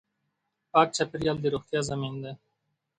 [0.71, 2.31] پاک چاپېریال د روغتیا ضامن دی.